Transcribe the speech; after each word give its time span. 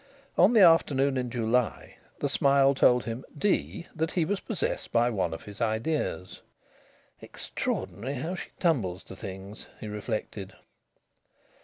On 0.35 0.53
the 0.53 0.63
afternoon 0.63 1.15
in 1.15 1.29
July 1.29 1.97
the 2.21 2.27
smile 2.27 2.73
told 2.73 3.03
him 3.03 3.23
(d) 3.37 3.85
that 3.95 4.13
he 4.13 4.25
was 4.25 4.39
possessed 4.39 4.91
by 4.91 5.11
one 5.11 5.31
of 5.31 5.43
his 5.43 5.61
ideas. 5.61 6.41
"Extraordinary 7.21 8.15
how 8.15 8.33
she 8.33 8.49
tumbles 8.59 9.03
to 9.03 9.15
things!" 9.15 9.67
he 9.79 9.87
reflected. 9.87 10.55